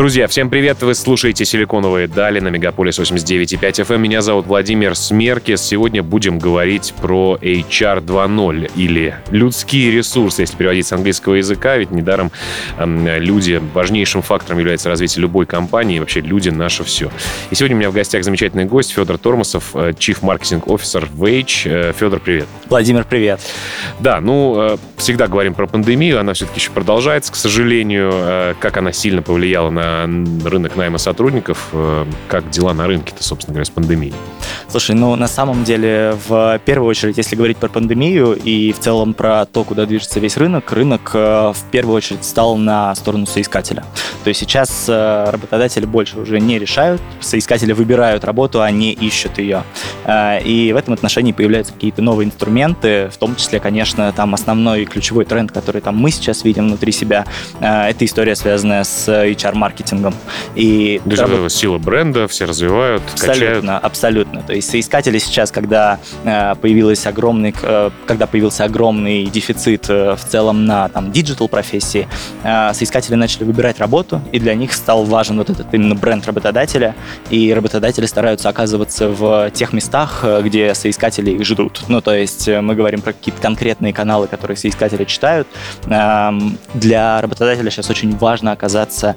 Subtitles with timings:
[0.00, 0.80] Друзья, всем привет!
[0.80, 3.96] Вы слушаете «Силиконовые дали» на Мегаполис 89.5 FM.
[3.96, 4.00] Эм.
[4.00, 5.60] Меня зовут Владимир Смеркис.
[5.60, 11.76] Сегодня будем говорить про HR 2.0 или людские ресурсы, если переводить с английского языка.
[11.76, 12.32] Ведь недаром
[12.78, 15.98] люди важнейшим фактором является развитие любой компании.
[15.98, 17.10] И вообще люди— наше все.
[17.50, 21.64] И сегодня у меня в гостях замечательный гость Федор Тормосов, э, Chief Marketing Officer Wage.
[21.66, 22.46] Э, Федор, привет.
[22.70, 23.40] Владимир, привет.
[23.98, 26.18] Да, ну, э, всегда говорим про пандемию.
[26.20, 28.56] Она все-таки еще продолжается, к сожалению.
[28.60, 29.89] Как она сильно повлияла на
[30.44, 31.68] рынок найма сотрудников.
[31.72, 34.14] Э, как дела на рынке-то, собственно говоря, с пандемией?
[34.68, 39.14] Слушай, ну на самом деле, в первую очередь, если говорить про пандемию и в целом
[39.14, 43.84] про то, куда движется весь рынок, рынок э, в первую очередь стал на сторону соискателя.
[44.24, 49.38] То есть сейчас э, работодатели больше уже не решают, соискатели выбирают работу, а не ищут
[49.38, 49.62] ее.
[50.08, 55.24] И в этом отношении появляются какие-то новые инструменты, в том числе, конечно, там основной ключевой
[55.24, 57.26] тренд, который там мы сейчас видим внутри себя,
[57.60, 60.14] это история, связанная с HR-маркетингом маркетингом.
[60.54, 63.84] И Даже сила бренда, все развивают, Абсолютно, качают.
[63.84, 64.42] абсолютно.
[64.42, 70.24] То есть соискатели сейчас, когда э, появилась огромный, э, когда появился огромный дефицит э, в
[70.28, 72.08] целом на там digital профессии,
[72.42, 76.94] соискатели начали выбирать работу, и для них стал важен вот этот именно бренд работодателя,
[77.30, 81.82] и работодатели стараются оказываться в тех местах, где соискатели их ждут.
[81.88, 85.46] Ну, то есть мы говорим про какие-то конкретные каналы, которые соискатели читают.
[85.86, 89.16] Эм, для работодателя сейчас очень важно оказаться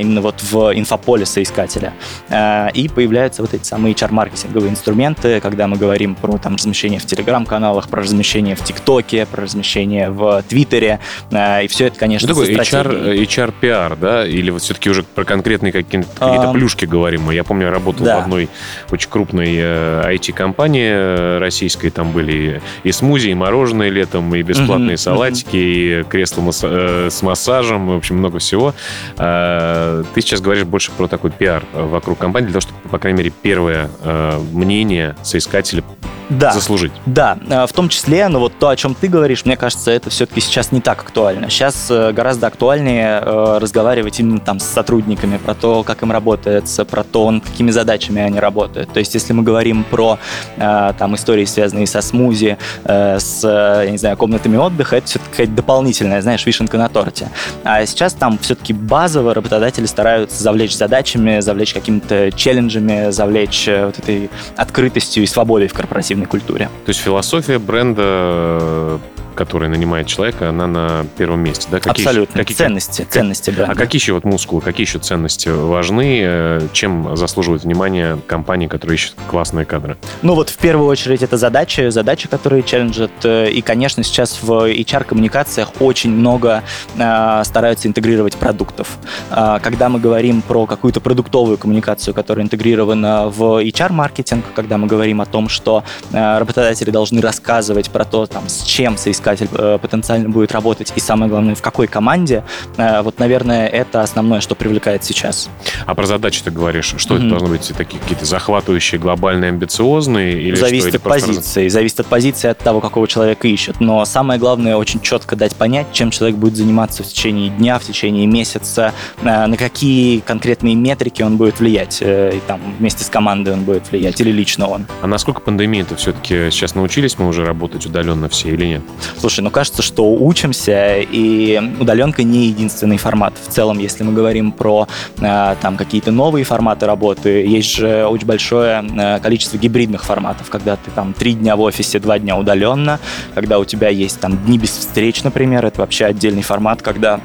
[0.00, 1.92] именно вот в инфополе соискателя.
[2.28, 7.06] Э, и появляются вот эти самые HR-маркетинговые инструменты, когда мы говорим про там, размещение в
[7.06, 11.00] Телеграм-каналах, про размещение в ТикТоке, про размещение в Твиттере.
[11.30, 14.26] Э, и все это, конечно, Что такое HR, HR PR, да?
[14.26, 17.34] Или вот все-таки уже про конкретные какие-то, какие-то плюшки говорим мы?
[17.34, 18.18] Я помню, я работал да.
[18.18, 18.48] в одной
[18.90, 21.90] очень крупной IT-компании российской.
[21.90, 24.96] Там были и смузи, и мороженое летом, и бесплатные mm-hmm.
[24.96, 26.00] салатики, mm-hmm.
[26.00, 28.74] и кресло с массажем, в общем, много всего.
[29.18, 29.69] Э,
[30.14, 33.32] ты сейчас говоришь больше про такой пиар вокруг компании, для того, чтобы, по крайней мере,
[33.42, 35.82] первое э, мнение соискателя
[36.28, 36.92] да, заслужить.
[37.06, 40.10] Да, э, в том числе, но вот то, о чем ты говоришь, мне кажется, это
[40.10, 41.50] все-таки сейчас не так актуально.
[41.50, 47.30] Сейчас гораздо актуальнее разговаривать именно там с сотрудниками про то, как им работается, про то,
[47.30, 48.92] над какими задачами они работают.
[48.92, 50.18] То есть, если мы говорим про
[50.56, 56.46] там истории, связанные со смузи, с, я не знаю, комнатами отдыха, это все-таки дополнительная, знаешь,
[56.46, 57.28] вишенка на торте.
[57.64, 63.98] А сейчас там все-таки базово работодатели стараются завлечь задачами, завлечь какими-то челленджами, завлечь э, вот
[63.98, 66.70] этой открытостью и свободой в корпоративной культуре.
[66.86, 68.98] То есть философия бренда
[69.40, 71.80] которая нанимает человека, она на первом месте, да?
[71.80, 72.40] Какие Абсолютно.
[72.40, 73.72] Какие, ценности, как, ценности бренда.
[73.72, 76.20] А какие еще вот мускулы, какие еще ценности важны?
[76.22, 79.96] Э, чем заслуживает внимания компании, которые ищут классные кадры?
[80.20, 83.12] Ну вот в первую очередь это задачи, задачи, которые челленджат.
[83.24, 86.62] Э, и, конечно, сейчас в HR-коммуникациях очень много
[86.98, 88.98] э, стараются интегрировать продуктов.
[89.30, 95.22] Э, когда мы говорим про какую-то продуктовую коммуникацию, которая интегрирована в HR-маркетинг, когда мы говорим
[95.22, 99.78] о том, что э, работодатели должны рассказывать про то, там, с чем соискать соискатель э,
[99.80, 102.44] потенциально будет работать, и самое главное, в какой команде,
[102.76, 105.48] э, вот, наверное, это основное, что привлекает сейчас.
[105.86, 107.18] А про задачи ты говоришь, что mm-hmm.
[107.18, 110.40] это должны быть такие какие-то захватывающие, глобальные, амбициозные?
[110.40, 111.72] Или зависит от позиции, раз...
[111.72, 113.80] зависит от позиции, от того, какого человека ищет.
[113.80, 117.84] Но самое главное, очень четко дать понять, чем человек будет заниматься в течение дня, в
[117.84, 118.92] течение месяца,
[119.22, 123.90] э, на какие конкретные метрики он будет влиять, и там вместе с командой он будет
[123.90, 124.86] влиять, или лично он.
[125.02, 128.82] А насколько пандемия-то все-таки сейчас научились мы уже работать удаленно все или нет?
[129.18, 133.34] Слушай, ну кажется, что учимся, и удаленка не единственный формат.
[133.42, 134.88] В целом, если мы говорим про
[135.18, 140.76] э, там какие-то новые форматы работы, есть же очень большое э, количество гибридных форматов, когда
[140.76, 142.98] ты там три дня в офисе, два дня удаленно,
[143.34, 147.20] когда у тебя есть там дни без встреч, например, это вообще отдельный формат, когда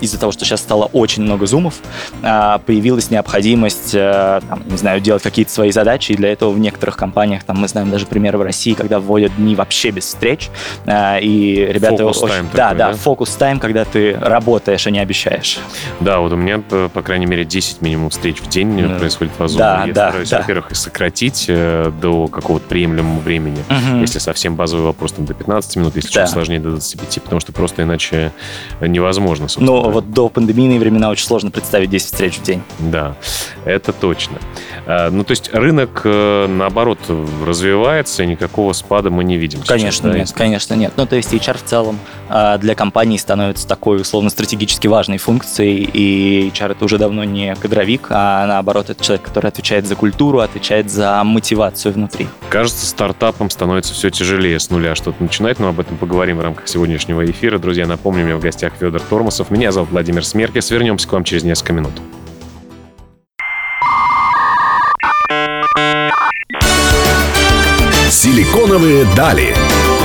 [0.00, 1.74] из-за того, что сейчас стало очень много зумов,
[2.22, 6.96] э, появилась необходимость, там, не знаю, делать какие-то свои задачи, и для этого в некоторых
[6.96, 10.50] компаниях, там мы знаем даже примеры в России, когда вводят дни вообще без встреч,
[11.18, 11.98] и ребята...
[11.98, 12.34] Фокус очень...
[12.34, 15.58] Да, такой, да, да, фокус тайм, когда ты работаешь, а не обещаешь.
[16.00, 18.98] Да, вот у меня, по крайней мере, 10 минимум встреч в день mm.
[18.98, 19.58] происходит в Озоне.
[19.58, 20.38] Да, Я да, стараюсь, да.
[20.38, 23.58] во-первых, их сократить э, до какого-то приемлемого времени.
[23.68, 24.00] Mm-hmm.
[24.00, 26.22] Если совсем базовый вопрос, там, до 15 минут, если да.
[26.22, 28.32] чуть сложнее, до 25, потому что просто иначе
[28.80, 29.82] невозможно, собственно.
[29.82, 32.62] Ну, вот до пандемийные времена очень сложно представить 10 встреч в день.
[32.78, 33.14] Да,
[33.64, 34.38] это точно.
[34.90, 36.98] А, ну, то есть рынок, э, наоборот,
[37.46, 39.60] развивается, и никакого спада мы не видим.
[39.64, 40.34] Конечно сейчас, нет, да?
[40.34, 40.92] конечно нет.
[40.96, 41.98] Ну, то есть HR в целом
[42.28, 47.54] а, для компании становится такой, условно, стратегически важной функцией, и HR это уже давно не
[47.54, 52.26] кадровик, а наоборот, это человек, который отвечает за культуру, отвечает за мотивацию внутри.
[52.48, 56.66] Кажется, стартапам становится все тяжелее с нуля что-то начинать, но об этом поговорим в рамках
[56.66, 57.58] сегодняшнего эфира.
[57.58, 59.50] Друзья, напомню, у меня в гостях Федор Тормосов.
[59.50, 60.70] Меня зовут Владимир Смеркис.
[60.70, 61.92] Вернемся к вам через несколько минут.
[68.40, 69.54] Силиконовые дали.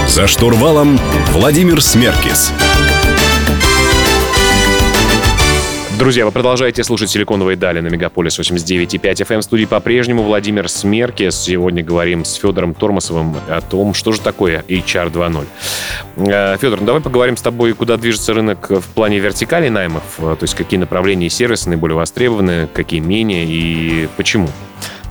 [0.09, 0.99] За штурвалом
[1.29, 2.51] Владимир Смеркис.
[5.97, 9.35] Друзья, вы продолжаете слушать «Силиконовые дали» на Мегаполис 89.5 FM.
[9.35, 9.39] Эм.
[9.39, 11.29] В студии по-прежнему Владимир Смерки.
[11.29, 15.45] Сегодня говорим с Федором Тормосовым о том, что же такое HR 2.0.
[16.17, 20.37] Э, Федор, ну давай поговорим с тобой, куда движется рынок в плане вертикали наймов, то
[20.41, 24.49] есть какие направления и сервисы наиболее востребованы, какие менее и почему.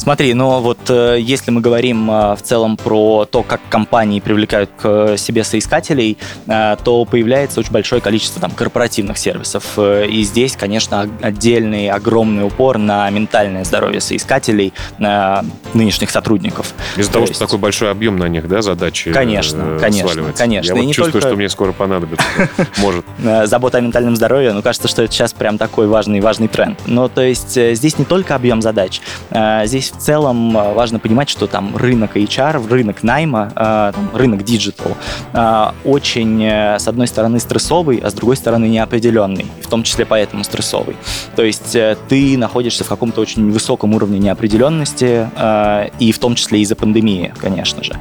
[0.04, 4.68] Смотри, но вот э, если мы говорим э, в целом про то, как компании привлекают
[4.76, 9.64] к себе соискателей, э, то появляется очень большое количество там корпоративных сервисов.
[9.78, 15.40] Э, и здесь, конечно, отдельный огромный упор на ментальное здоровье соискателей, э,
[15.72, 16.74] нынешних сотрудников.
[16.98, 17.36] Из-за того, есть...
[17.36, 20.42] что такой большой объем на них, да, задачи Конечно, э, конечно, сваливается.
[20.42, 20.74] конечно.
[20.74, 21.28] Я и вот чувствую, только...
[21.28, 22.26] что мне скоро понадобится.
[22.76, 23.06] Может.
[23.24, 26.78] Э, забота о ментальном здоровье, ну, кажется, что это сейчас прям такой важный, важный тренд.
[26.84, 29.00] Но то есть э, здесь не только объем задач,
[29.64, 34.44] здесь в целом э, важно понимать, что там рынок HR, рынок найма, э, там, рынок
[34.44, 34.96] digital
[35.32, 40.44] э, очень, с одной стороны, стрессовый, а с другой стороны, неопределенный, в том числе поэтому
[40.44, 40.96] стрессовый.
[41.36, 41.76] То есть
[42.08, 45.28] ты находишься в каком-то очень высоком уровне неопределенности,
[45.98, 47.94] и в том числе из-за пандемии, конечно же.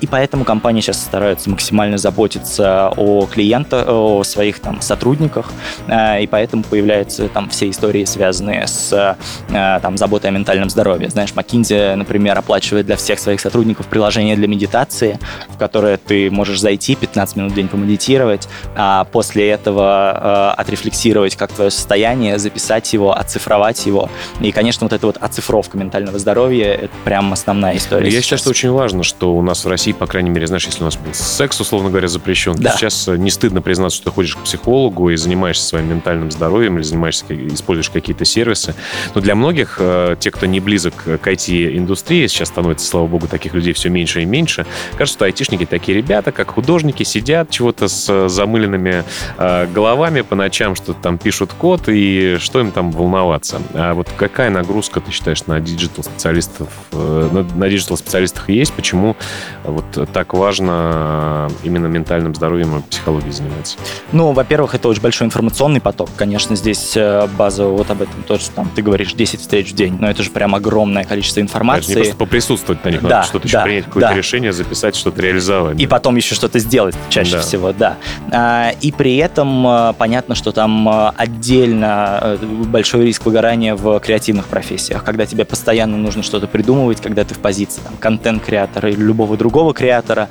[0.00, 5.52] И поэтому компании сейчас стараются максимально заботиться о клиентах, о своих там сотрудниках,
[5.88, 9.16] и поэтому появляются там все истории, связанные с
[9.48, 11.01] там, заботой о ментальном здоровье.
[11.08, 15.18] Знаешь, McKinsey, например, оплачивает для всех своих сотрудников приложение для медитации,
[15.48, 21.36] в которое ты можешь зайти 15 минут в день помедитировать, а после этого э, отрефлексировать
[21.36, 24.10] как твое состояние, записать его, оцифровать его.
[24.40, 28.08] И, конечно, вот эта вот оцифровка ментального здоровья— это прям основная история.
[28.08, 30.82] Я считаю, что очень важно, что у нас в России, по крайней мере, знаешь, если
[30.82, 32.72] у нас был секс, условно говоря, запрещен, да.
[32.76, 36.82] сейчас не стыдно признаться, что ты ходишь к психологу и занимаешься своим ментальным здоровьем или
[36.82, 38.74] занимаешься, используешь какие-то сервисы.
[39.14, 43.54] Но для многих, э, те, кто не близок к IT-индустрии, сейчас становится, слава богу, таких
[43.54, 44.66] людей все меньше и меньше,
[44.96, 49.04] кажется, что айтишники такие ребята, как художники, сидят чего-то с замыленными
[49.38, 53.60] э, головами по ночам, что-то там пишут код, и что им там волноваться.
[53.74, 58.72] А вот какая нагрузка, ты считаешь, на digital-специалистов, э, на, на digital-специалистах есть?
[58.72, 59.16] Почему
[59.64, 63.78] вот так важно именно ментальным здоровьем и психологией заниматься?
[64.12, 66.10] Ну, во-первых, это очень большой информационный поток.
[66.16, 66.96] Конечно, здесь
[67.36, 70.30] базово вот об этом тоже, там, ты говоришь, 10 встреч в день, но это же
[70.30, 71.82] прям огромное количество информации.
[71.82, 74.14] Это не просто поприсутствовать на них, да, надо что-то да, еще принять, какое-то да.
[74.14, 75.80] решение, записать, что-то реализовать.
[75.80, 75.90] И да.
[75.90, 77.40] потом еще что-то сделать чаще да.
[77.40, 77.96] всего, да.
[78.32, 84.46] А, и при этом а, понятно, что там а, отдельно большой риск выгорания в креативных
[84.46, 89.36] профессиях, когда тебе постоянно нужно что-то придумывать, когда ты в позиции там, контент-креатора или любого
[89.36, 90.28] другого креатора,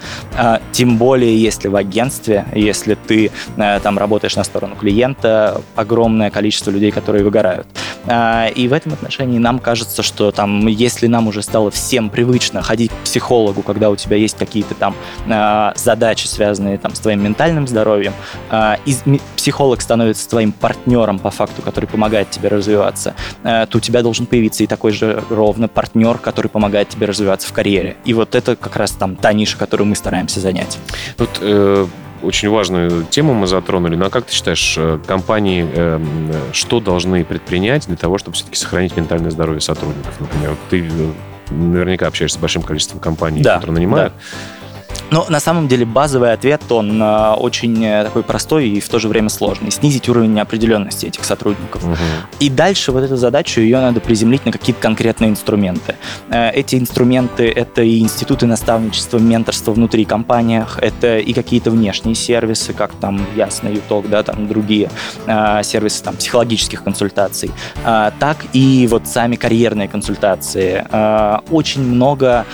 [0.71, 6.91] тем более если в агентстве, если ты там работаешь на сторону клиента, огромное количество людей,
[6.91, 7.67] которые выгорают.
[8.55, 12.89] И в этом отношении нам кажется, что там, если нам уже стало всем привычно ходить
[12.89, 14.95] к психологу, когда у тебя есть какие-то там
[15.27, 18.13] э, задачи, связанные там с твоим ментальным здоровьем,
[18.49, 18.95] э, и
[19.35, 24.25] психолог становится твоим партнером по факту, который помогает тебе развиваться, э, то у тебя должен
[24.25, 27.97] появиться и такой же ровно партнер, который помогает тебе развиваться в карьере.
[28.05, 30.79] И вот это как раз там та ниша, которую мы стараемся занять.
[31.17, 31.85] Тут э,
[32.23, 33.95] очень важную тему мы затронули.
[33.95, 35.99] Ну а как ты считаешь, э, компании э,
[36.53, 40.19] что должны предпринять для того, чтобы все-таки сохранить ментальное здоровье сотрудников?
[40.19, 44.13] Например, ты э, наверняка общаешься с большим количеством компаний, да, которые нанимают.
[44.13, 44.19] Да.
[45.11, 48.97] Но на самом деле базовый ответ, он э, очень э, такой простой и в то
[48.97, 49.69] же время сложный.
[49.69, 51.83] Снизить уровень неопределенности этих сотрудников.
[51.83, 51.95] Угу.
[52.39, 55.97] И дальше вот эту задачу, ее надо приземлить на какие-то конкретные инструменты.
[56.29, 62.71] Э, эти инструменты— это и институты наставничества, менторства внутри компаниях, это и какие-то внешние сервисы,
[62.71, 64.89] как там, ясно, Юток, да, там другие
[65.63, 67.51] сервисы там, психологических консультаций,
[67.83, 70.85] так и вот сами карьерные консультации.
[71.51, 72.45] Очень много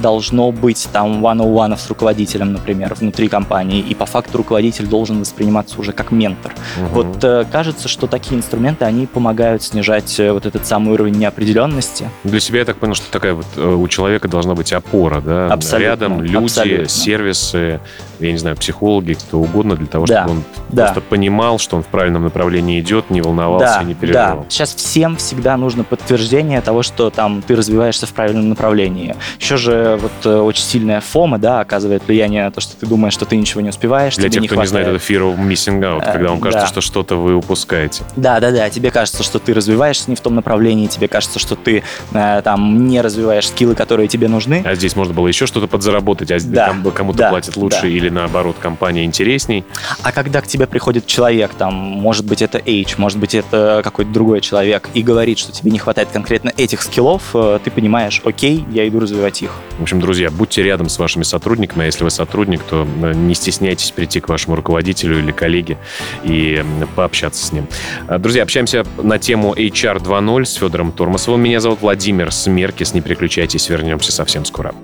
[0.00, 5.78] должно быть там one-on-one с руководителем, например, внутри компании, и по факту руководитель должен восприниматься
[5.80, 6.52] уже как ментор.
[6.52, 6.86] Угу.
[6.94, 12.08] Вот э, кажется, что такие инструменты, они помогают снижать э, вот этот самый уровень неопределенности.
[12.24, 15.52] Для себя я так понял, что такая вот э, у человека должна быть опора, да?
[15.52, 15.82] Абсолютно.
[15.84, 16.88] Рядом люди, абсолютно.
[16.88, 17.80] сервисы,
[18.20, 20.20] я не знаю, психологи, кто угодно, для того, да.
[20.22, 20.84] чтобы он да.
[20.84, 24.38] просто понимал, что он в правильном направлении идет, не волновался да, не переживал.
[24.38, 29.16] Да, сейчас всем всегда нужно подтверждение того, что там ты развиваешься в правильном направлении.
[29.40, 33.24] Еще же вот очень сильная фома, да, оказывает влияние на то, что ты думаешь, что
[33.24, 34.72] ты ничего не успеваешь, Для тех, не кто хватает.
[34.74, 36.70] не знает, это fear of missing out, когда вам Э, кажется, да.
[36.70, 38.04] что что-то вы упускаете.
[38.16, 38.68] Да, да, да.
[38.68, 42.86] Тебе кажется, что ты развиваешься не в том направлении, тебе кажется, что ты э, там
[42.88, 44.62] не развиваешь скиллы, которые тебе нужны.
[44.66, 47.88] А здесь можно было еще что-то подзаработать, а Да, кому- кому-то да, платят лучше да.
[47.88, 49.64] или наоборот компания интересней.
[50.02, 54.10] А когда к тебе приходит человек, там, может быть, это H, может быть, это какой-то
[54.10, 58.64] другой человек, и говорит, что тебе не хватает конкретно этих скиллов, э, ты понимаешь, окей,
[58.70, 59.52] я иду развивать их.
[59.78, 63.34] В общем, друзья, будьте рядом с вашими сотрудниками, а если вы сотрудник, то э, не
[63.34, 65.78] стесняйтесь прийти к вашему руководителю или коллеге
[66.24, 66.64] и
[66.94, 67.66] пообщаться с ним.
[68.08, 71.42] А, Друзья, общаемся на тему HR 2.0 с Федором Тормосовым.
[71.42, 72.94] Меня зовут Владимир Смеркис.
[72.94, 74.74] Не переключайтесь, вернемся совсем скоро.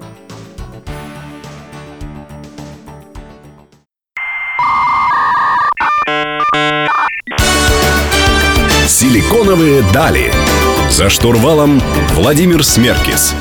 [8.89, 10.33] Силиконовые дали.
[10.91, 11.81] За штурвалом
[12.15, 13.35] Владимир Смеркис.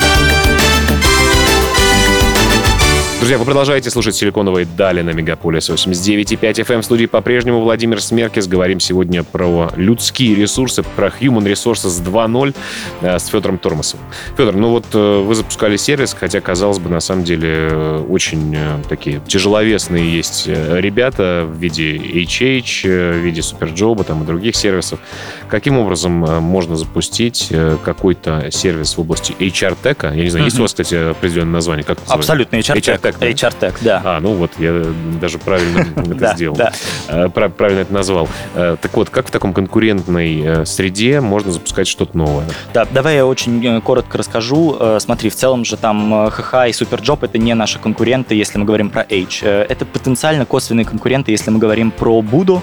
[3.28, 6.80] Друзья, вы продолжаете слушать «Силиконовые дали» на Мегаполис 89.5 FM.
[6.80, 8.48] В студии по-прежнему Владимир Смеркис.
[8.48, 12.56] Говорим сегодня про людские ресурсы, про Human Resources 2.0
[13.02, 14.06] э, с Федором Тормосовым.
[14.38, 18.58] Федор, ну вот э, вы запускали сервис, хотя, казалось бы, на самом деле э, очень
[18.88, 25.02] такие тяжеловесные есть ребята в виде HH, в виде Суперджоба там, и других сервисов.
[25.50, 27.52] Каким образом можно запустить
[27.84, 30.14] какой-то сервис в области HR-tech а?
[30.14, 31.84] Я не знаю, есть у вас, кстати, определенное название?
[31.84, 32.14] Как это?
[32.14, 33.17] Абсолютно, HR Tech.
[33.20, 33.28] HR-Tech, да?
[33.48, 34.02] HR Tech, да.
[34.04, 34.84] А, ну вот, я
[35.20, 36.58] даже правильно это сделал.
[37.08, 38.28] Э, прав- Правильно это назвал.
[38.56, 42.46] Э, Так вот, как в таком конкурентной э, среде можно запускать что-то новое?
[42.74, 44.78] Да, давай я очень коротко расскажу.
[45.00, 48.90] Смотри, в целом же там HH и SuperJob это не наши конкуренты, если мы говорим
[48.90, 49.44] про H.
[49.44, 52.62] Это потенциально косвенные конкуренты, если мы говорим про Буду.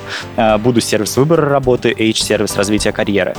[0.61, 3.35] Буду сервис выбора работы, H сервис развития карьеры.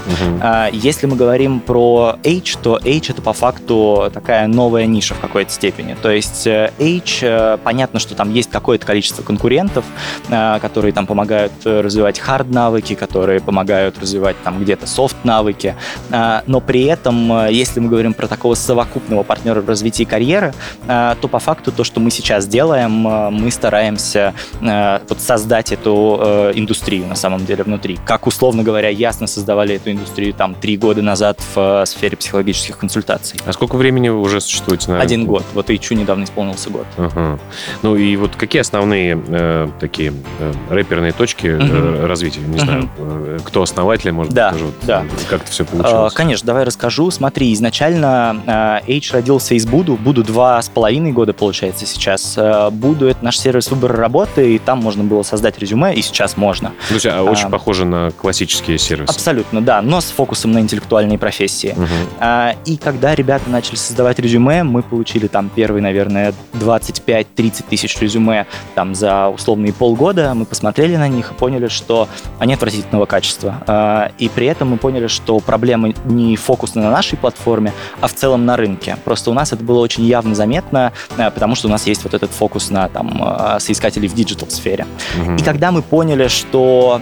[0.73, 5.51] Если мы говорим про H, то H это по факту такая новая ниша в какой-то
[5.51, 5.95] степени.
[6.01, 9.85] То есть H, э, понятно, что там есть какое-то количество конкурентов,
[10.29, 15.75] э, которые там помогают э, развивать хард-навыки, которые помогают развивать там где-то софт-навыки.
[16.09, 20.53] Но при этом, если мы говорим про такого совокупного партнера в развитии карьеры,
[20.87, 27.15] то по факту то, что мы сейчас делаем, мы стараемся вот создать эту индустрию на
[27.15, 27.99] самом деле внутри.
[28.05, 33.39] Как, условно говоря, ясно создавали эту индустрию там три года назад в сфере психологических консультаций.
[33.45, 35.43] А сколько времени вы уже существуете на Один год.
[35.53, 36.84] Вот и Чу недавно исполнился год.
[36.97, 37.39] Ага.
[37.83, 42.05] Ну и вот какие основные э, такие э, рэперные точки э, Мгм.
[42.05, 42.39] развития?
[42.41, 42.59] Не Мгм.
[42.59, 45.03] знаю, э, кто основатель, может Да, быть, тоже вот, да.
[45.03, 46.13] э, как это все Э, получилось?
[46.13, 47.11] Конечно, давай расскажу.
[47.11, 49.95] Смотри, изначально э, H родился из Буду.
[49.97, 52.35] Буду два с половиной года, получается, сейчас.
[52.37, 56.37] Э, Буду— это наш сервис выбора работы, и там можно было создать резюме, и сейчас
[56.37, 56.71] можно.
[56.89, 59.11] Друзья, а очень а, похоже на классические сервисы.
[59.11, 61.73] Абсолютно, да, но с фокусом на интеллектуальные профессии.
[61.75, 61.87] Мгм.
[62.19, 66.33] А, И когда ребята начали создавать резюме, мы получили там первые, наверное,
[66.77, 70.33] 25-30 тысяч резюме там за условные полгода.
[70.33, 72.07] Мы посмотрели на них и поняли, что
[72.39, 73.55] они отвратительного качества.
[73.67, 78.13] А, И при этом мы поняли, что проблема не фокусна на нашей платформе, а в
[78.13, 78.97] целом на рынке.
[79.03, 82.13] Просто у нас это было очень явно заметно, а, потому что у нас есть вот
[82.13, 84.85] этот фокус на там а, соискателей в digital сфере.
[85.17, 85.37] Мгм.
[85.37, 87.01] И когда мы поняли, что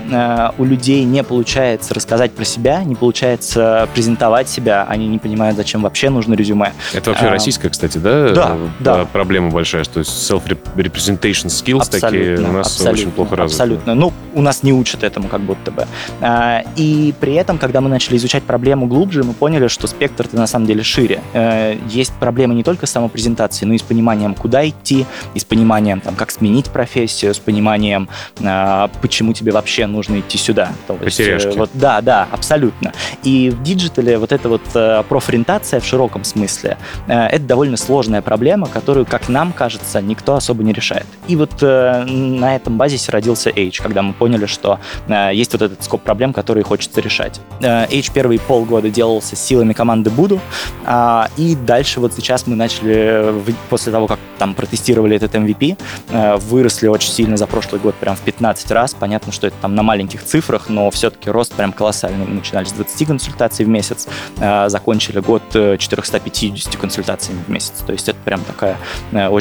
[0.57, 5.81] у людей не получается рассказать про себя, не получается презентовать себя, они не понимают, зачем
[5.81, 6.73] вообще нужно резюме.
[6.93, 8.29] Это вообще а, российская, кстати, да?
[8.29, 9.05] да, э, да.
[9.11, 13.53] Проблема большая, что self-representation skills такие у нас очень плохо развиты.
[13.53, 13.95] Абсолютно.
[13.95, 15.85] Ну, у нас не учат этому как будто бы.
[16.21, 20.47] А, И при этом, когда мы начали изучать проблему глубже, мы поняли, что спектр-то на
[20.47, 21.21] самом деле шире.
[21.33, 25.45] Э, Есть проблемы не только с самопрезентацией, но и с пониманием, куда идти, и с
[25.45, 28.09] пониманием, там, как сменить профессию, с пониманием,
[28.43, 30.71] а, почему тебе вообще нужно идти сюда.
[30.87, 31.57] То есть, э, Потеряшки.
[31.57, 32.93] Вот, да, да, абсолютно.
[33.23, 36.77] И в digital е вот эта вот э, профориентация в широком смысле,
[37.07, 41.05] это довольно сложная проблема, которую, как нам кажется, никто особо не решает.
[41.27, 45.61] И вот э, на этом базисе родился H, когда мы поняли, что э, есть вот
[45.61, 47.39] этот scope проблем, которые хочется решать.
[47.61, 50.39] Э, H первые полгода делался силами команды Буду.
[50.85, 53.33] А, и дальше вот сейчас мы начали,
[53.69, 55.77] после того, как там протестировали этот MVP,
[56.09, 58.93] э, выросли очень сильно за прошлый год, прям в 15 раз.
[58.93, 62.25] Понятно, что это там на маленьких цифрах, но все-таки рост прям колоссальный.
[62.25, 64.07] Мы начинали с 20 консультаций в месяц,
[64.37, 67.73] э, закончили год 450 консультациями в месяц.
[67.85, 68.77] То есть это прям такая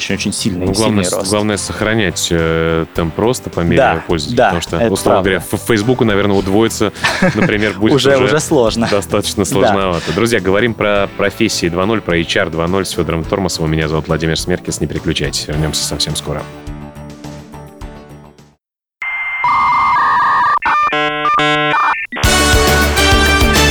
[0.02, 1.30] очень-очень сильная ну, главное, рост.
[1.30, 4.37] Главное сохранять э, темп роста по мере да, пользователя.
[4.37, 6.92] Да, потому что, условно говоря, в Фейсбуку, наверное, удвоиться,
[7.35, 8.88] например, будет уже, уже сложно.
[8.90, 10.12] достаточно сложновато.
[10.12, 13.71] Друзья, говорим про профессии 2.0, про HR 2.0 с Федором Тормосовым.
[13.71, 14.80] Меня зовут Владимир Смеркис.
[14.80, 16.42] Не переключайтесь, вернемся совсем скоро.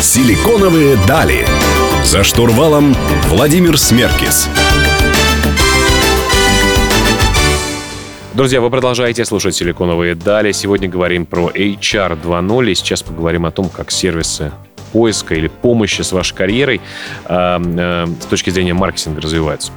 [0.02, 1.46] Силиконовые дали.
[2.04, 2.96] За штурвалом
[3.30, 4.50] Владимир Смеркис.
[8.34, 10.54] Друзья, вы продолжаете слушать «Силиконовые дали».
[10.54, 14.54] Сегодня говорим про HR 2.0 и сейчас поговорим о том, как сервисы
[14.94, 16.80] поиска или помощи с вашей карьерой
[17.26, 19.74] э, э, с точки зрения маркетинга развиваются.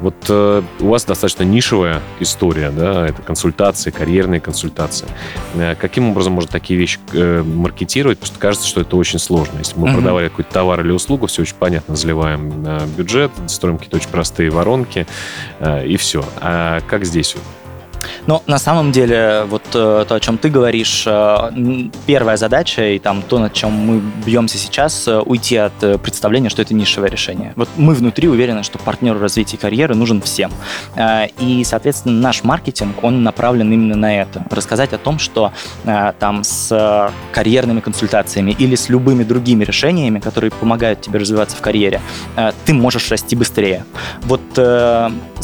[0.00, 5.08] Вот э, у вас достаточно нишевая история, да, это консультации, карьерные консультации.
[5.54, 8.18] Э, каким образом можно такие вещи э, маркетировать?
[8.18, 9.58] Потому что кажется, что это очень сложно.
[9.58, 9.94] Если мы uh-huh.
[9.94, 14.50] продавали какой-то товар или услугу, все очень понятно, заливаем э, бюджет, строим какие-то очень простые
[14.50, 15.06] воронки
[15.60, 16.22] э, и все.
[16.42, 17.34] А как здесь?
[18.26, 21.50] Но на самом деле, вот э, то, о чем ты говоришь, э,
[22.06, 26.62] первая задача и там то, над чем мы бьемся сейчас, э, уйти от представления, что
[26.62, 27.52] это нишевое решение.
[27.56, 30.50] Вот мы внутри уверены, что партнер развития карьеры нужен всем.
[31.38, 34.44] И, соответственно, наш маркетинг, он направлен именно на это.
[34.50, 35.52] Рассказать о том, что
[36.18, 42.00] там с карьерными консультациями или с любыми другими решениями, которые помогают тебе развиваться в карьере,
[42.64, 43.84] ты можешь расти быстрее.
[44.22, 44.40] Вот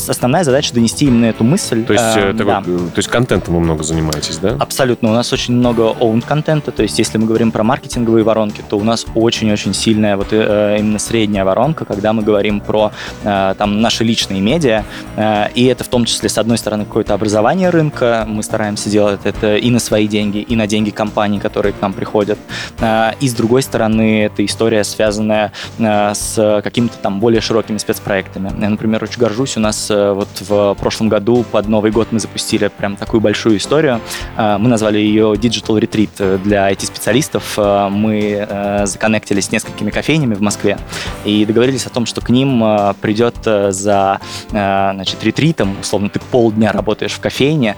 [0.08, 1.84] основная задача донести именно эту мысль.
[1.84, 2.62] То есть, такой, да.
[2.62, 4.56] то есть контентом вы много занимаетесь, да?
[4.58, 5.10] Абсолютно.
[5.10, 6.72] У нас очень много own контента.
[6.72, 10.76] То есть, если мы говорим про маркетинговые воронки, то у нас очень-очень сильная вот э,
[10.78, 12.92] именно средняя воронка, когда мы говорим про
[13.24, 14.84] э, там наши личные медиа.
[15.16, 18.24] Э, и это в том числе, с одной стороны, какое-то образование рынка.
[18.26, 21.92] Мы стараемся делать это и на свои деньги, и на деньги компаний, которые к нам
[21.92, 22.38] приходят.
[22.80, 28.52] Э, и с другой стороны, это история, связанная э, с какими-то там более широкими спецпроектами.
[28.60, 29.56] Я, например, очень горжусь.
[29.56, 32.39] У нас э, вот в прошлом году под Новый год мы запустили
[32.72, 34.00] прям такую большую историю.
[34.36, 37.54] Э, мы назвали ее Digital Retreat для IT-специалистов.
[37.56, 40.78] Э, мы э, законнектились с несколькими кофейнями в Москве
[41.24, 42.64] и договорились о том, что к ним
[43.00, 44.20] придет за
[44.50, 47.76] значит, ретритом, условно, ты полдня работаешь в кофейне,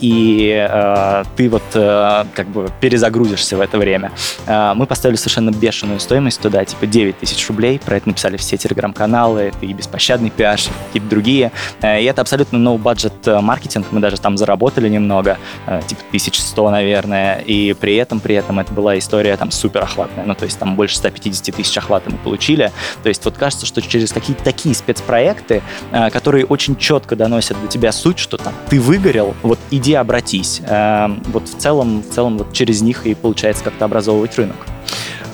[0.00, 0.68] и
[1.36, 4.12] ты вот как бы перезагрузишься в это время.
[4.46, 7.78] Мы поставили совершенно бешеную стоимость туда, типа 9 тысяч рублей.
[7.78, 11.52] Про это написали все телеграм-каналы, это и беспощадный пиар, какие-то другие.
[11.82, 17.72] И это абсолютно no-budget маркетинг, мы даже там заработали немного, э, типа 1100, наверное, и
[17.74, 20.96] при этом, при этом это была история там супер охватная, ну, то есть там больше
[20.96, 26.10] 150 тысяч охвата мы получили, то есть вот кажется, что через какие-то такие спецпроекты, э,
[26.10, 31.08] которые очень четко доносят до тебя суть, что там ты выгорел, вот иди обратись, э,
[31.26, 34.56] вот в целом, в целом вот через них и получается как-то образовывать рынок.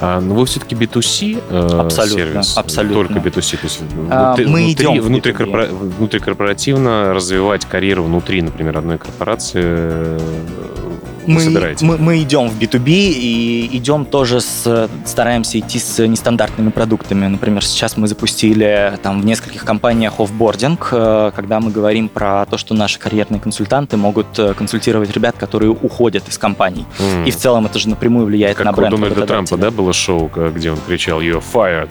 [0.00, 2.56] А, но вы все-таки B2C э, абсолютно, сервис?
[2.56, 2.94] Абсолютно.
[2.94, 3.56] Только B2C.
[3.56, 3.80] То есть
[4.10, 10.18] а, внутри, мы идем внутри, корпора, внутрикорпоративно развивать карьеру внутри, например, одной корпорации э,
[11.34, 11.84] мы, собираете?
[11.84, 17.26] Мы, мы идем в B2B и идем тоже с, стараемся идти с нестандартными продуктами.
[17.26, 22.56] Например, сейчас мы запустили там в нескольких компаниях офбординг, э, когда мы говорим про то,
[22.58, 26.86] что наши карьерные консультанты могут э, консультировать ребят, которые уходят из компаний.
[26.98, 27.26] Mm.
[27.26, 28.90] И в целом это же напрямую влияет как на бренд.
[28.90, 31.90] Как у Дональда Трампа, да, было шоу, где он кричал «You're fired».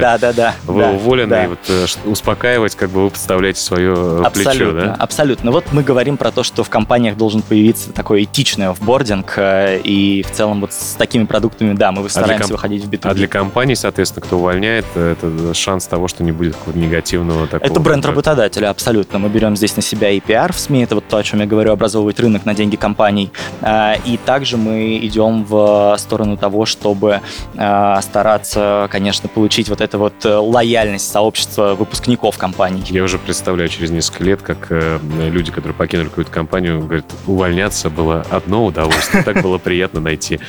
[0.00, 0.54] Да, да, да.
[0.66, 4.94] Вы уволены, и вот э, успокаивать, как бы вы подставляете свое плечо, да?
[4.98, 5.50] Абсолютно.
[5.50, 9.80] Вот мы говорим про то, что в компаниях должен появиться такое этичное в офбординг, э,
[9.82, 12.52] и в целом вот с такими продуктами, да, мы стараемся а комп...
[12.52, 13.00] выходить в B2B.
[13.02, 17.70] А для компании, соответственно, кто увольняет, это шанс того, что не будет какого-то негативного такого.
[17.70, 19.18] Это бренд работодателя, абсолютно.
[19.18, 21.46] Мы берем здесь на себя и пиар в СМИ, это вот то, о чем я
[21.46, 23.32] говорю, образовывать рынок на деньги компаний.
[23.60, 27.20] Э, и также мы идем в сторону того, чтобы
[27.54, 32.82] э, стараться, конечно, получить вот эту вот лояльность сообщества выпускников компаний.
[32.88, 38.24] Я уже представляю через несколько лет, как люди, которые покинули какую-то компанию, говорят, увольняться было
[38.30, 39.22] одно одно удовольствие.
[39.22, 40.40] Так было приятно найти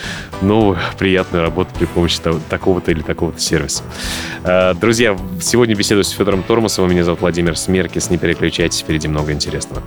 [0.41, 3.83] новую приятную работу при помощи такого-то или такого-то сервиса.
[4.43, 6.91] Э, друзья, сегодня беседую с Федором Тормосовым.
[6.91, 8.09] Меня зовут Владимир Смеркис.
[8.09, 9.83] Не переключайтесь, впереди много интересного.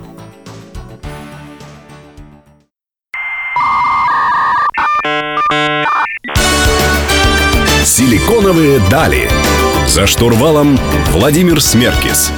[7.83, 9.29] Силиконовые дали.
[9.87, 10.77] За штурвалом
[11.11, 12.31] Владимир Смеркис.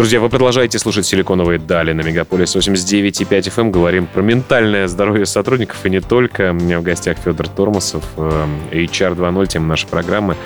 [0.00, 3.60] Друзья, вы продолжаете слушать «Силиконовые дали» на Мегаполис 89,5 FM.
[3.60, 3.70] Эм.
[3.70, 6.52] Говорим про ментальное здоровье сотрудников и не только.
[6.52, 10.38] У меня в гостях Федор Тормосов, э, HR 2.0, тема нашей программы.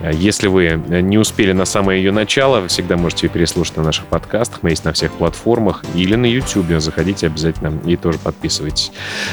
[0.00, 3.82] Э, если вы не успели на самое ее начало, вы всегда можете ее переслушать на
[3.82, 4.62] наших подкастах.
[4.62, 6.66] Мы есть на всех платформах или на YouTube.
[6.78, 8.92] Заходите обязательно и тоже подписывайтесь.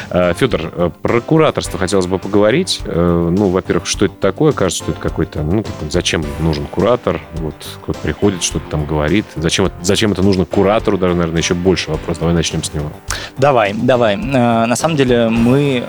[0.09, 2.81] Э, Федор, э, про кураторство хотелось бы поговорить.
[2.85, 4.51] Ну, во-первых, что это такое?
[4.51, 5.41] Кажется, что это какой-то...
[5.41, 7.19] Ну, зачем нужен куратор?
[7.35, 9.25] Вот кто-то приходит, что-то там говорит.
[9.35, 10.97] Зачем, зачем это нужно куратору?
[10.97, 12.17] Даже, наверное, еще больше вопрос.
[12.17, 12.91] Давай начнем с него.
[13.37, 14.15] Давай, давай.
[14.15, 15.83] На самом деле мы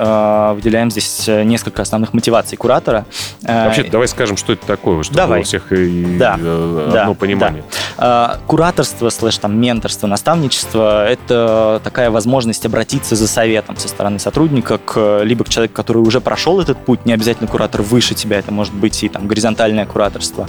[0.55, 3.07] выделяем здесь несколько основных мотиваций куратора.
[3.43, 5.41] Вообще, давай скажем, что это такое, чтобы Давай.
[5.41, 6.35] у всех и да.
[6.35, 7.15] одно да.
[7.15, 7.65] понимание.
[7.97, 8.39] Да.
[8.47, 15.23] Кураторство, слэш там менторство, наставничество– это такая возможность обратиться за советом со стороны сотрудника к
[15.23, 18.75] либо к человеку, который уже прошел этот путь, не обязательно куратор выше тебя, это может
[18.75, 20.49] быть и там горизонтальное кураторство,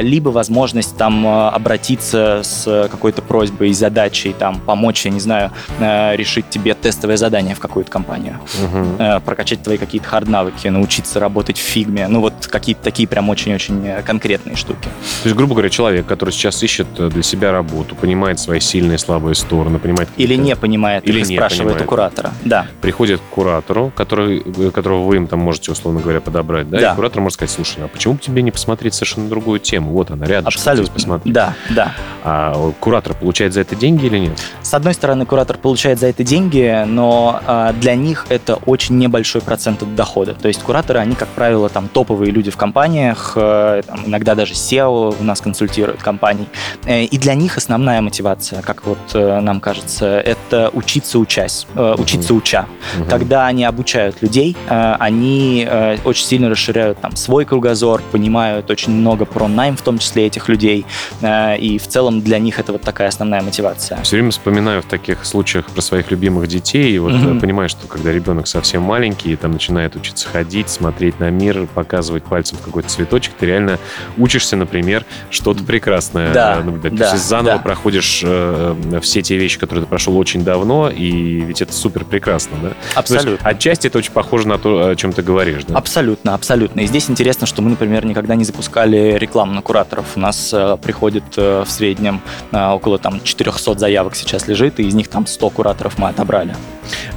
[0.00, 6.48] либо возможность там обратиться с какой-то просьбой и задачей, там помочь, я не знаю, решить
[6.50, 9.20] тебе тестовое задание в какую-то компанию, угу.
[9.24, 14.02] прокачать твои какие-то хард-навыки, научиться работать в фигме, ну вот какие-то такие прям очень-очень э,
[14.02, 14.88] конкретные штуки.
[15.22, 18.96] То есть, грубо говоря, человек, который сейчас ищет э, для себя работу, понимает свои сильные
[18.96, 20.08] и слабые стороны, понимает...
[20.16, 21.82] Или не понимает, или не спрашивает понимает.
[21.82, 22.32] у куратора.
[22.44, 22.66] Да.
[22.80, 26.80] Приходит к куратору, который, э, которого вы им там можете, условно говоря, подобрать, да?
[26.80, 26.92] да.
[26.92, 29.92] И куратор может сказать, слушай, а почему бы тебе не посмотреть совершенно другую тему?
[29.92, 30.48] Вот она, рядом.
[30.48, 30.92] Абсолютно.
[30.92, 31.32] Посмотри.
[31.32, 31.94] Да, да.
[32.24, 34.40] А куратор получает за это деньги или нет?
[34.62, 39.40] С одной стороны, куратор получает за это деньги, но а, для них это очень небольшой
[39.40, 40.34] процент от дохода.
[40.34, 44.54] То есть кураторы, они, как правило, там топовые люди в компаниях, э, там, иногда даже
[44.54, 46.48] SEO у нас консультируют компаний.
[46.84, 52.34] Э, и для них основная мотивация, как вот э, нам кажется, это учиться учась, учиться
[52.34, 52.66] уча.
[52.98, 53.10] Uh-huh.
[53.10, 55.68] Когда они обучают людей, они
[56.04, 60.48] очень сильно расширяют там свой кругозор, понимают очень много про найм, в том числе этих
[60.48, 60.86] людей,
[61.22, 64.02] и в целом для них это вот такая основная мотивация.
[64.02, 67.40] Все время вспоминаю в таких случаях про своих любимых детей, и вот uh-huh.
[67.40, 72.24] понимаю, что когда ребенок совсем маленький, и там начинает учиться ходить, смотреть на мир, показывать
[72.24, 73.78] пальцем какой-то цветочек, ты реально
[74.18, 76.94] учишься, например, что-то прекрасное да, наблюдать.
[76.94, 77.62] Да, То есть заново да.
[77.62, 82.56] проходишь э, все те вещи, которые ты прошел очень давно, и ведь это супер прекрасно,
[82.62, 82.72] да?
[82.94, 83.32] Абсолютно.
[83.32, 85.76] Есть, отчасти это очень похоже на то, о чем ты говоришь, да?
[85.76, 86.80] Абсолютно, абсолютно.
[86.80, 90.06] И здесь интересно, что мы, например, никогда не запускали рекламу на кураторов.
[90.16, 94.84] У нас э, приходит э, в среднем э, около там 400 заявок сейчас лежит, и
[94.84, 96.56] из них там 100 кураторов мы отобрали.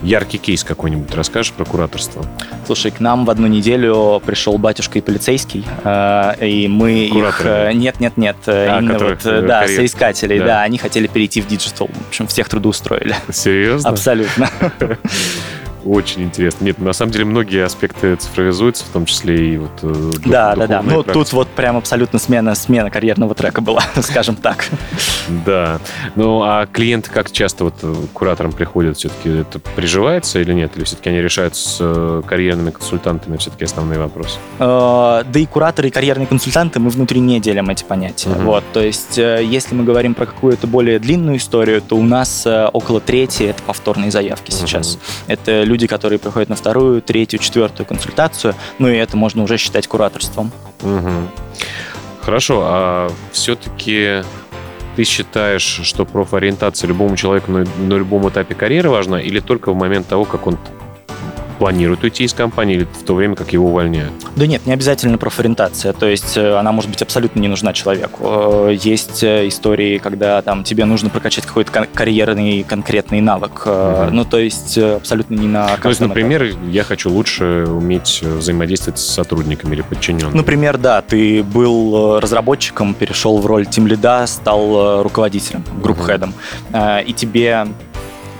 [0.03, 2.25] Яркий кейс какой-нибудь расскажешь про кураторство?
[2.65, 7.71] Слушай, к нам в одну неделю пришел батюшка и полицейский, э, и мы Кураторы.
[7.71, 7.75] их...
[7.77, 9.75] Нет, нет, нет, а, именно вот, да, карьер.
[9.77, 10.45] соискателей, да.
[10.45, 13.15] да, они хотели перейти в digital, в общем, всех трудоустроили.
[13.31, 13.89] Серьезно?
[13.89, 14.49] Абсолютно.
[15.85, 16.65] Очень интересно.
[16.65, 19.71] Нет, на самом деле многие аспекты цифровизуются, в том числе и вот...
[19.83, 20.81] Э, да, да, да.
[20.81, 21.13] Ну, практики.
[21.13, 24.65] тут вот прям абсолютно смена, смена карьерного трека была, скажем так.
[25.45, 25.79] Да.
[26.15, 28.97] Ну, а клиенты как часто вот э, кураторам приходят?
[28.97, 30.71] Все-таки это приживается или нет?
[30.75, 34.39] Или все-таки они решают с э, карьерными консультантами все-таки основные вопросы?
[34.57, 38.29] Да и кураторы, и карьерные консультанты, мы внутри не делим эти понятия.
[38.29, 42.99] Вот, то есть, если мы говорим про какую-то более длинную историю, то у нас около
[42.99, 44.97] трети это повторные заявки сейчас.
[45.27, 49.57] Это люди люди, которые приходят на вторую, третью, четвертую консультацию, ну и это можно уже
[49.57, 50.53] считать кураторством.
[50.81, 51.11] Угу.
[52.21, 54.23] Хорошо, а все-таки
[54.95, 59.75] ты считаешь, что профориентация любому человеку на, на любом этапе карьеры важна или только в
[59.75, 60.57] момент того, как он
[61.55, 64.13] планирует уйти из компании или в то время, как его увольняют?
[64.35, 65.93] Да нет, не обязательно профориентация.
[65.93, 68.23] То есть э, она может быть абсолютно не нужна человеку.
[68.69, 73.65] Э, есть э, истории, когда там тебе нужно прокачать какой-то карьерный конкретный навык.
[73.65, 74.11] Угу.
[74.11, 76.71] Ну, то есть абсолютно не на То есть, например, этапе.
[76.71, 80.35] я хочу лучше уметь взаимодействовать с сотрудниками или подчиненными.
[80.35, 86.33] Например, да, ты был разработчиком, перешел в роль тим лида, стал руководителем, групп-хедом,
[86.71, 86.79] угу.
[87.05, 87.67] и тебе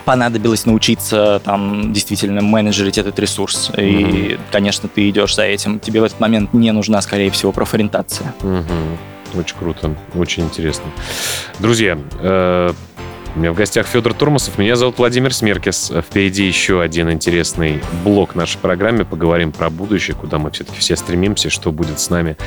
[0.05, 3.71] понадобилось научиться там действительно менеджерить этот ресурс.
[3.73, 4.35] Mm-hmm.
[4.35, 5.79] И, конечно, ты идешь за этим.
[5.79, 8.33] Тебе в этот момент не нужна, скорее всего, профориентация.
[8.41, 9.39] Mm-hmm.
[9.39, 10.85] Очень круто, очень интересно.
[11.59, 12.71] Друзья, э-
[13.35, 14.57] у меня в гостях Федор Турмасов.
[14.57, 15.91] Меня зовут Владимир Смеркис.
[16.07, 19.03] Впереди еще один интересный блок нашей программы.
[19.03, 22.37] Поговорим про будущее, куда мы все-таки все стремимся, что будет с нами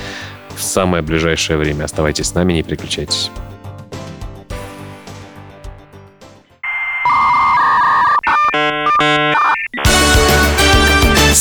[0.57, 1.85] в самое ближайшее время.
[1.85, 3.31] Оставайтесь с нами, не переключайтесь.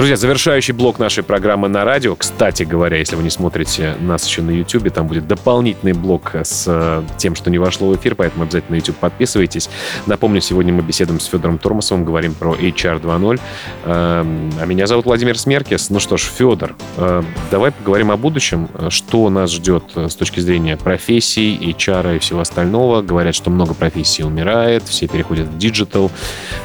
[0.00, 2.16] Друзья, завершающий блок нашей программы на радио.
[2.16, 6.64] Кстати говоря, если вы не смотрите нас еще на YouTube, там будет дополнительный блок с
[6.66, 9.68] э, тем, что не вошло в эфир, поэтому обязательно на YouTube подписывайтесь.
[10.06, 13.40] Напомню, сегодня мы беседуем с Федором Тормосовым, говорим про HR 2.0.
[13.84, 15.90] Эм, а меня зовут Владимир Смеркис.
[15.90, 18.70] Ну что ж, Федор, э, давай поговорим о будущем.
[18.88, 23.02] Что нас ждет с точки зрения профессий, HR и всего остального.
[23.02, 26.10] Говорят, что много профессий умирает, все переходят в digital.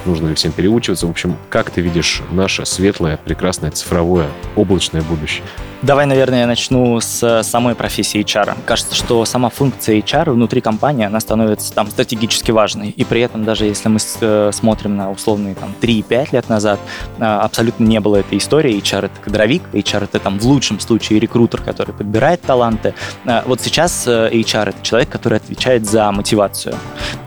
[0.06, 1.06] Нужно ли всем переучиваться?
[1.06, 5.44] В общем, как ты видишь наше светлое, прекрасное цифровое облачное будущее?
[5.86, 8.58] Давай, наверное, я начну с самой профессии HR.
[8.66, 12.90] Кажется, что сама функция HR внутри компании, она становится там стратегически важной.
[12.90, 16.80] И при этом, даже если мы э, смотрим на условные там 3-5 лет назад,
[17.20, 18.82] э, абсолютно не было этой истории.
[18.82, 22.96] HR— это кадровик, HR— это там в лучшем случае рекрутер, который подбирает таланты.
[23.26, 26.74] Э, вот сейчас HR— это человек, который отвечает за мотивацию.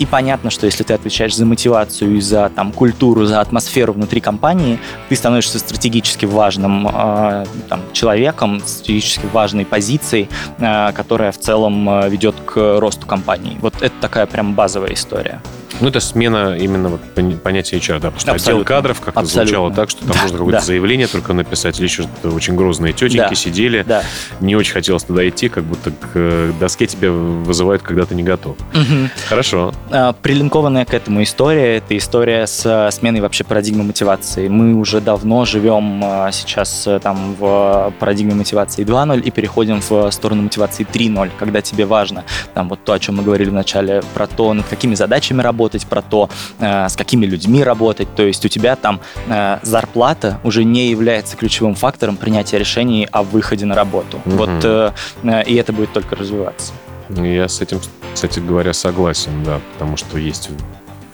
[0.00, 4.20] И понятно, что если ты отвечаешь за мотивацию и за там культуру, за атмосферу внутри
[4.20, 6.88] компании, ты становишься стратегически важным
[7.68, 13.58] там, человеком, целом стратегически важной позицией, э, которая в целом э, ведет к росту компании.
[13.60, 15.40] Вот это такая прям базовая история.
[15.80, 17.00] Ну, это смена именно вот
[17.42, 18.52] понятия HR, да, потому что Абсолютно.
[18.52, 20.64] отдел кадров как-то звучало так, что там да, можно какое-то да.
[20.64, 23.34] заявление только написать, или еще что-то очень грозные тетеньки да.
[23.34, 24.02] сидели, да.
[24.40, 28.56] не очень хотелось туда идти, как будто к доске тебя вызывают, когда ты не готов.
[28.74, 29.10] Угу.
[29.28, 29.72] Хорошо.
[29.90, 34.48] А, прилинкованная к этому история, это история с сменой вообще парадигмы мотивации.
[34.48, 40.10] Мы уже давно живем а, сейчас э, там в парадигме мотивации 2.0 и переходим в
[40.10, 44.02] сторону мотивации 3.0, когда тебе важно, там вот то, о чем мы говорили в начале,
[44.14, 46.28] про то, над какими задачами работать, работать, про то,
[46.58, 48.08] э, с какими людьми работать.
[48.16, 53.22] То есть у тебя там э, зарплата уже не является ключевым фактором принятия решений о
[53.22, 54.20] выходе на работу.
[54.24, 54.36] Угу.
[54.36, 54.92] Вот э,
[55.46, 56.72] и это будет только развиваться.
[57.10, 57.80] Я с этим,
[58.14, 60.50] кстати говоря, согласен, да, потому что есть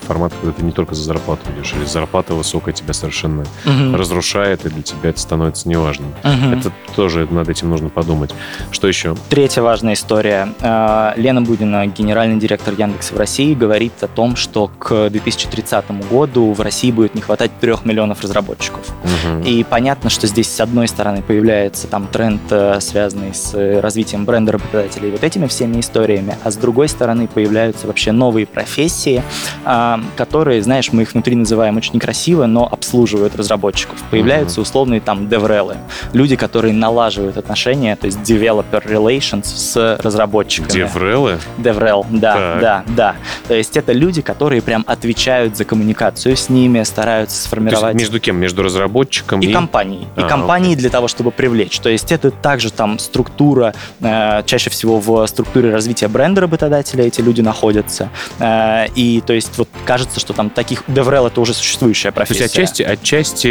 [0.05, 3.97] формат, когда ты не только за зарплату идешь, или зарплата высокая тебя совершенно угу.
[3.97, 6.14] разрушает, и для тебя это становится неважным.
[6.23, 6.59] Угу.
[6.59, 8.35] Это тоже над этим нужно подумать.
[8.71, 9.17] Что еще?
[9.29, 10.53] Третья важная история.
[10.61, 16.53] А, Лена Будина, генеральный директор Яндекса в России, говорит о том, что к 2030 году
[16.53, 18.87] в России будет не хватать трех миллионов разработчиков.
[19.03, 19.45] Угу.
[19.45, 24.53] И понятно, что здесь с одной стороны появляется там тренд, э, связанный с развитием бренда
[24.53, 29.23] работодателей, вот этими всеми историями, а с другой стороны появляются вообще новые профессии,
[29.64, 34.03] а, которые, знаешь, мы их внутри называем очень некрасиво, но обслуживают разработчиков.
[34.11, 35.77] Появляются условные там devrel ы,
[36.13, 40.73] люди, которые налаживают отношения, то есть developer relations с разработчиками.
[40.73, 41.38] Devrel ы?
[41.59, 42.61] Devrel, да, так.
[42.61, 43.17] да, да.
[43.49, 47.81] То есть это люди, которые прям отвечают за коммуникацию с ними, стараются сформировать...
[47.81, 48.37] То есть между кем?
[48.37, 49.47] Между разработчиком и...
[49.47, 50.07] И компанией.
[50.17, 50.81] А, и компанией окей.
[50.81, 51.79] для того, чтобы привлечь.
[51.81, 57.21] То есть это также там структура, э, чаще всего в структуре развития бренда работодателя эти
[57.21, 58.09] люди находятся.
[58.39, 62.49] Э, и то есть вот кажется, что там таких DevRel это уже существующая профессия.
[62.49, 63.49] То есть отчасти, отчасти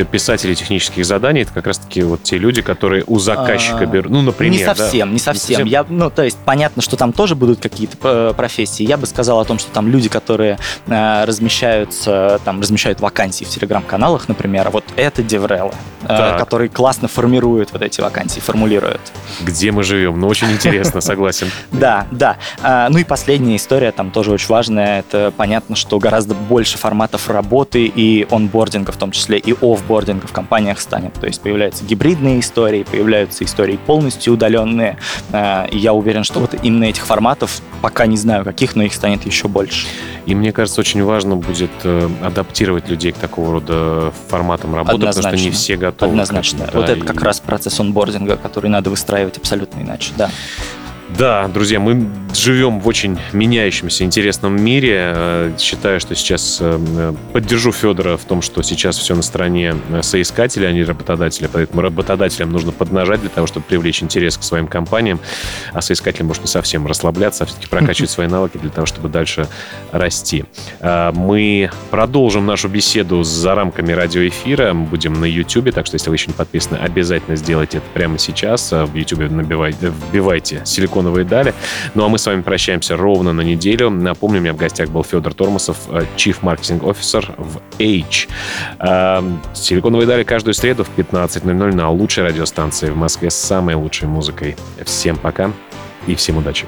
[0.00, 4.10] э, писатели технических заданий это как раз-таки вот те люди, которые у заказчика а, берут,
[4.10, 4.58] ну, например.
[4.58, 5.12] Не совсем, да?
[5.14, 5.66] не совсем.
[5.66, 8.84] Я, ну, то есть понятно, что там тоже будут какие-то э, профессии.
[8.84, 13.48] Я бы сказал о том, что там люди, которые э, размещаются, там размещают вакансии в
[13.48, 15.74] телеграм-каналах, например, вот это DevRel,
[16.38, 19.00] которые классно формируют вот эти вакансии, формулируют.
[19.42, 20.20] Где мы живем?
[20.20, 21.50] Ну, очень интересно, согласен.
[21.72, 22.36] Да, да.
[22.88, 27.84] Ну и последняя история, там тоже очень важная, это понятно, что гораздо больше форматов работы
[27.84, 31.12] и онбординга, в том числе и офбординга в компаниях станет.
[31.12, 34.96] То есть появляются гибридные истории, появляются истории полностью удаленные.
[35.32, 38.94] Э, и я уверен, что вот именно этих форматов, пока не знаю каких, но их
[38.94, 39.86] станет еще больше.
[40.24, 45.28] И мне кажется, очень важно будет э, адаптировать людей к такого рода форматам работы, Однозначно.
[45.28, 46.12] потому что не все готовы.
[46.12, 46.70] Однозначно.
[46.72, 47.02] Да, вот это и...
[47.02, 50.30] как раз процесс онбординга, который надо выстраивать абсолютно иначе, да.
[51.10, 55.12] Да, друзья, мы живем в очень меняющемся, интересном мире.
[55.14, 60.02] Э, считаю, что сейчас э, поддержу Федора в том, что сейчас все на стороне э,
[60.02, 61.48] соискателя, а не работодателя.
[61.52, 65.20] Поэтому работодателям нужно поднажать для того, чтобы привлечь интерес к своим компаниям,
[65.72, 69.46] а соискателям может не совсем расслабляться, а все-таки прокачивать свои навыки для того, чтобы дальше
[69.92, 70.44] расти.
[70.80, 74.72] Мы продолжим нашу беседу за рамками радиоэфира.
[74.72, 78.18] Мы будем на YouTube, так что если вы еще не подписаны, обязательно сделайте это прямо
[78.18, 78.72] сейчас.
[78.72, 81.54] В YouTube набивайте, вбивайте силикон силиконовые дали.
[81.94, 83.90] Ну а мы с вами прощаемся ровно на неделю.
[83.90, 88.28] Напомню, у меня в гостях был Федор Тормосов, э, Chief Marketing Officer в H.
[88.78, 94.08] Эм, силиконовые дали каждую среду в 15.00 на лучшей радиостанции в Москве с самой лучшей
[94.08, 94.56] музыкой.
[94.84, 95.50] Всем пока
[96.06, 96.66] и всем удачи.